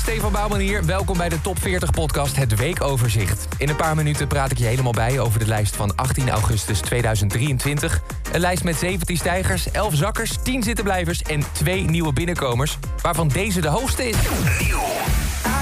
[0.00, 0.84] Stefan Bouwman hier.
[0.84, 3.48] Welkom bij de Top 40 podcast Het Weekoverzicht.
[3.58, 6.80] In een paar minuten praat ik je helemaal bij over de lijst van 18 augustus
[6.80, 8.00] 2023.
[8.32, 12.78] Een lijst met 17 stijgers, 11 zakkers, 10 zittenblijvers en 2 nieuwe binnenkomers.
[13.02, 14.16] Waarvan deze de hoogste is.
[14.16, 14.20] I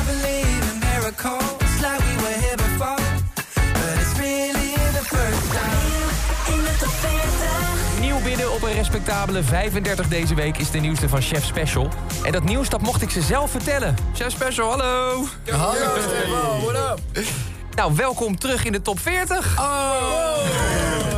[0.07, 1.58] believe in miracles
[8.79, 11.89] respectabele 35 deze week is de nieuwste van Chef Special.
[12.23, 13.97] En dat nieuws dat mocht ik ze zelf vertellen.
[14.15, 15.25] Chef Special, hallo!
[15.51, 17.25] Hallo what up?
[17.75, 19.59] Nou, welkom terug in de top 40.
[19.59, 20.37] Oh,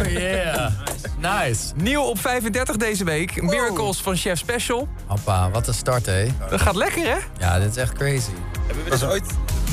[0.09, 0.73] yeah.
[1.19, 1.73] Nice.
[1.77, 3.43] Nieuw op 35 deze week.
[3.43, 4.89] Miracles van Chef Special.
[5.07, 6.27] Hoppa, wat een start, hé.
[6.51, 7.17] Dat gaat lekker, hè?
[7.39, 8.31] Ja, dit is echt crazy.
[8.67, 9.25] Hebben we dit ooit?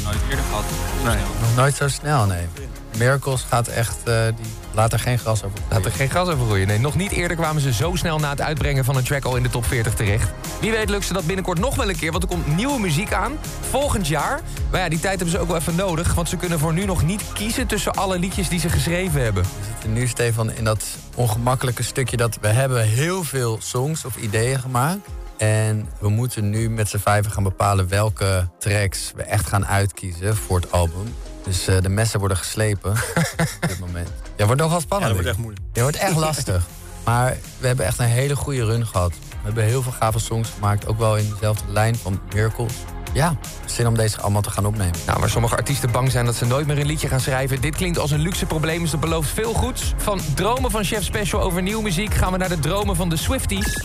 [0.08, 0.64] Nooit eerder gehad.
[1.40, 2.48] Nog nooit zo snel, nee.
[2.98, 6.46] Miracles gaat echt, eh, die laat er geen gras over Laat er geen gas over
[6.46, 6.68] groeien.
[6.68, 9.36] Nee, nog niet eerder kwamen ze zo snel na het uitbrengen van een track al
[9.36, 10.32] in de top 40 terecht.
[10.60, 13.14] Wie weet lukt ze dat binnenkort nog wel een keer, want er komt nieuwe muziek
[13.14, 13.38] aan.
[13.70, 14.42] Volgend jaar.
[14.72, 16.86] Maar ja, die tijd hebben ze ook wel even nodig, want ze kunnen voor nu
[16.86, 19.44] nog niet kiezen tussen alle liedjes die ze geschreven hebben.
[19.44, 20.86] We zitten nu, Stefan, in dat
[21.16, 25.08] ongemakkelijke stukje dat we hebben heel veel songs of ideeën gemaakt.
[25.38, 30.36] En we moeten nu met z'n vijven gaan bepalen welke tracks we echt gaan uitkiezen
[30.36, 31.14] voor het album.
[31.44, 32.92] Dus eh, de messen worden geslepen
[33.62, 34.10] op dit moment.
[34.36, 35.12] Ja, wordt nogal spannend.
[35.12, 35.66] Ja, dat wordt echt moeilijk.
[35.74, 36.66] Ja, wordt echt lastig.
[37.06, 39.12] Maar we hebben echt een hele goede run gehad.
[39.30, 40.88] We hebben heel veel gave songs gemaakt.
[40.88, 42.74] Ook wel in dezelfde lijn van Miracles.
[43.14, 44.96] Ja, zin om deze allemaal te gaan opnemen.
[45.06, 47.62] Nou, waar sommige artiesten bang zijn dat ze nooit meer een liedje gaan schrijven.
[47.62, 49.94] Dit klinkt als een luxe probleem, dus dat belooft veel goeds.
[49.98, 53.18] Van dromen van Chef Special over nieuwe muziek gaan we naar de dromen van de
[53.18, 53.78] Swifties.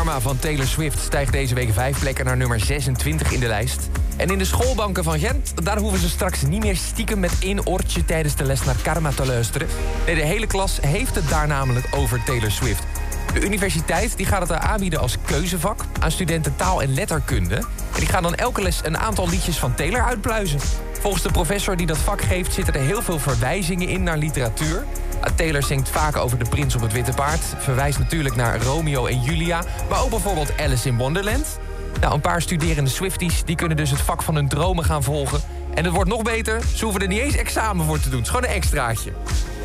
[0.00, 3.88] Karma van Taylor Swift stijgt deze week vijf plekken naar nummer 26 in de lijst.
[4.16, 7.66] En in de schoolbanken van Gent, daar hoeven ze straks niet meer stiekem met één
[7.66, 9.68] oortje tijdens de les naar Karma te luisteren.
[10.06, 12.82] Nee, de hele klas heeft het daar namelijk over Taylor Swift.
[13.32, 17.54] De universiteit die gaat het aanbieden als keuzevak aan studenten taal- en letterkunde.
[17.54, 20.60] En die gaan dan elke les een aantal liedjes van Taylor uitpluizen.
[21.00, 24.76] Volgens de professor die dat vak geeft zitten er heel veel verwijzingen in naar literatuur.
[24.76, 27.40] Uh, Taylor zingt vaak over de prins op het witte paard.
[27.58, 29.62] Verwijst natuurlijk naar Romeo en Julia.
[29.88, 31.58] Maar ook bijvoorbeeld Alice in Wonderland.
[32.00, 35.40] Nou, een paar studerende Swifties die kunnen dus het vak van hun dromen gaan volgen.
[35.74, 38.26] En het wordt nog beter, ze hoeven er niet eens examen voor te doen.
[38.26, 39.12] Gewoon een extraatje.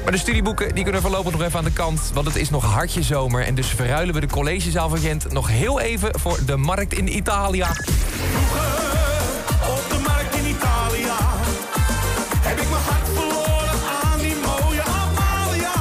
[0.05, 2.11] Maar de studieboeken die kunnen voorlopig nog even aan de kant...
[2.13, 3.45] want het is nog hartje zomer...
[3.45, 6.19] en dus verruilen we de collegezaal van Gent nog heel even...
[6.19, 7.61] voor de markt in Italië.
[7.61, 7.67] Op
[9.89, 11.11] de markt in Italië
[12.41, 15.73] heb ik mijn hart verloren aan die mooie Amalia.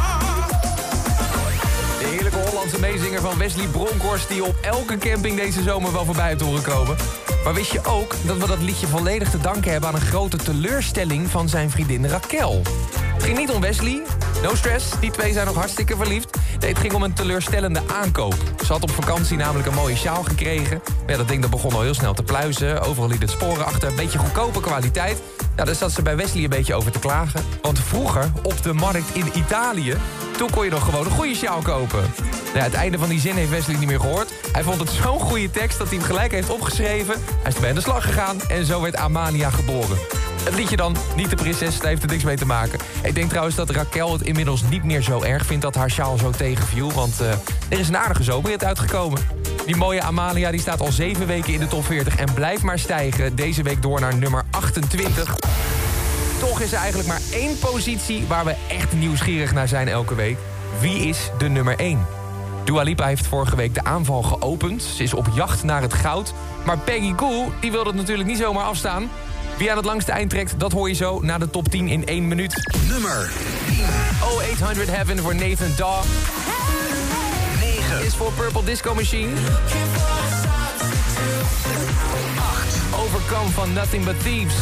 [1.99, 4.29] De heerlijke Hollandse meezinger van Wesley Bronkhorst...
[4.29, 6.97] die op elke camping deze zomer wel voorbij heeft horen komen.
[7.45, 9.89] Maar wist je ook dat we dat liedje volledig te danken hebben...
[9.89, 12.63] aan een grote teleurstelling van zijn vriendin Raquel?
[12.97, 14.03] Het niet om Wesley.
[14.45, 16.37] No stress, die twee zijn nog hartstikke verliefd.
[16.61, 18.35] Nee, het ging om een teleurstellende aankoop.
[18.67, 20.83] Ze had op vakantie namelijk een mooie sjaal gekregen.
[21.07, 22.83] Ja, dat ding dat begon al heel snel te pluizen.
[22.83, 23.89] Overal liet het sporen achter.
[23.89, 25.23] Een beetje goedkope kwaliteit.
[25.55, 27.45] Daar zat ze bij Wesley een beetje over te klagen.
[27.63, 29.97] Want vroeger, op de markt in Italië...
[30.37, 32.13] toen kon je nog gewoon een goede sjaal kopen.
[32.55, 34.33] Nou, het einde van die zin heeft Wesley niet meer gehoord.
[34.53, 37.15] Hij vond het zo'n goede tekst dat hij hem gelijk heeft opgeschreven.
[37.43, 39.99] Hij is erbij aan de slag gegaan en zo werd Amalia geboren.
[40.45, 42.79] Het liedje dan, niet de prinses, daar heeft er niks mee te maken.
[43.03, 45.63] Ik denk trouwens dat Raquel het inmiddels niet meer zo erg vindt...
[45.63, 47.31] dat haar sjaal zo tegenviel, want eh,
[47.69, 49.21] er is een aardige zomerrit uitgekomen.
[49.67, 52.79] Die mooie Amalia die staat al zeven weken in de top 40 en blijft maar
[52.79, 53.37] stijgen.
[53.37, 55.37] Deze week door naar nummer 28.
[56.39, 60.39] Toch is er eigenlijk maar één positie waar we echt nieuwsgierig naar zijn elke week.
[60.81, 62.07] Wie is de nummer 1?
[62.65, 64.83] Dua Lipa heeft vorige week de aanval geopend.
[64.83, 66.35] Ze is op jacht naar het goud.
[66.65, 69.11] Maar Peggy Goo die wil dat natuurlijk niet zomaar afstaan.
[69.59, 72.07] Wie aan het langste eind trekt, dat hoor je zo na de top 10 in
[72.07, 72.55] 1 minuut.
[72.89, 73.31] Nummer
[74.41, 76.03] 0800 Heaven voor Nathan Daw.
[77.61, 78.05] 9.
[78.05, 79.31] Is voor Purple Disco Machine.
[83.05, 84.55] Overcome van Nothing But Thieves.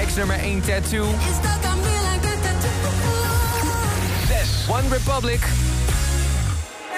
[0.00, 1.04] Ex nummer 1 Tattoo.
[1.04, 2.68] It's stuck on me like a tattoo.
[4.72, 5.40] One Republic.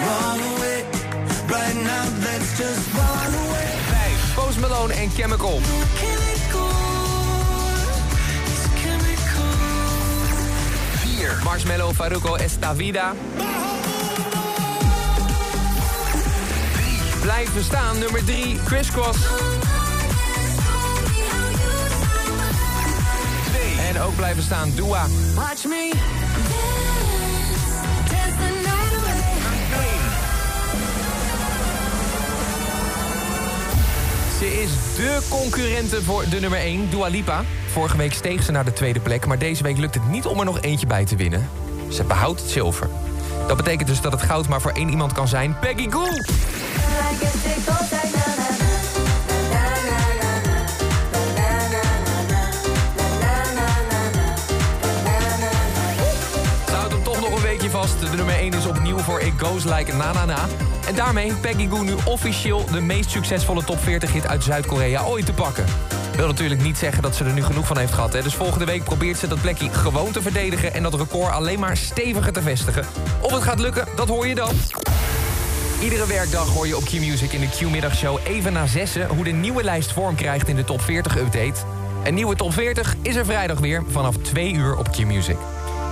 [0.01, 0.85] Run away,
[2.65, 4.35] 5.
[4.35, 5.61] Post Malone en Chemical.
[11.45, 13.15] Marshmallow, Faruco, Esta Vida.
[17.21, 19.19] Blijf bestaan, nummer 3, Crisscross.
[23.89, 25.07] En ook blijven staan, Dua.
[25.35, 26.20] Watch me.
[35.01, 37.45] Ze is dé concurrente voor de nummer 1, Dua Lipa.
[37.71, 40.39] Vorige week steeg ze naar de tweede plek, maar deze week lukt het niet om
[40.39, 41.49] er nog eentje bij te winnen.
[41.89, 42.89] Ze behoudt het zilver.
[43.47, 46.09] Dat betekent dus dat het goud maar voor één iemand kan zijn, Peggy Goo.
[58.01, 60.47] De nummer 1 is opnieuw voor It Goes Like Na Na Na.
[60.87, 65.27] En daarmee Peggy Goo nu officieel de meest succesvolle top 40 hit uit Zuid-Korea ooit
[65.27, 65.65] te pakken.
[66.17, 68.13] Wil natuurlijk niet zeggen dat ze er nu genoeg van heeft gehad.
[68.13, 68.23] Hè.
[68.23, 70.75] Dus volgende week probeert ze dat plekje gewoon te verdedigen...
[70.75, 72.85] en dat record alleen maar steviger te vestigen.
[73.21, 74.53] Of het gaat lukken, dat hoor je dan.
[75.83, 79.09] Iedere werkdag hoor je op Q-Music in de Q-middagshow even na zessen...
[79.09, 81.61] hoe de nieuwe lijst vorm krijgt in de top 40 update.
[82.05, 85.37] Een nieuwe top 40 is er vrijdag weer vanaf 2 uur op Q-Music.